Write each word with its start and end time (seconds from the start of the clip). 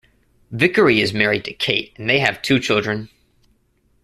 Vickery 0.49 0.99
is 0.99 1.13
married 1.13 1.45
to 1.45 1.53
Kate 1.53 1.93
and 1.95 2.09
they 2.09 2.17
have 2.17 2.41
two 2.41 2.59
children. 2.59 3.09